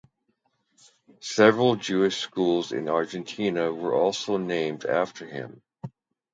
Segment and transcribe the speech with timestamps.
[1.19, 5.61] Several Jewish schools in Argentina were also named after him.